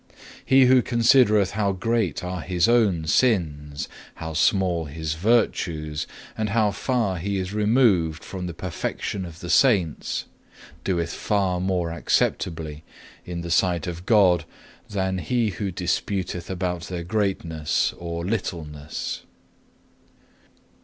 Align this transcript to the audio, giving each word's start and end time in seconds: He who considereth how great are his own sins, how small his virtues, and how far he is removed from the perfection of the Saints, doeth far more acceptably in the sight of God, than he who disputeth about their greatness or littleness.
He 0.43 0.65
who 0.65 0.81
considereth 0.81 1.51
how 1.51 1.73
great 1.73 2.23
are 2.23 2.41
his 2.41 2.67
own 2.67 3.05
sins, 3.05 3.87
how 4.15 4.33
small 4.33 4.85
his 4.85 5.13
virtues, 5.13 6.07
and 6.35 6.49
how 6.49 6.71
far 6.71 7.17
he 7.19 7.37
is 7.37 7.53
removed 7.53 8.23
from 8.23 8.47
the 8.47 8.53
perfection 8.55 9.25
of 9.25 9.41
the 9.41 9.49
Saints, 9.51 10.25
doeth 10.83 11.13
far 11.13 11.59
more 11.61 11.91
acceptably 11.91 12.83
in 13.27 13.41
the 13.41 13.51
sight 13.51 13.85
of 13.85 14.07
God, 14.07 14.45
than 14.89 15.19
he 15.19 15.49
who 15.49 15.69
disputeth 15.71 16.49
about 16.49 16.85
their 16.85 17.03
greatness 17.03 17.93
or 17.99 18.25
littleness. 18.25 19.21